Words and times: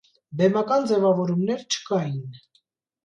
Բեմական 0.39 0.87
ձեւաւորումներ 0.91 1.63
չկային։ 1.77 2.21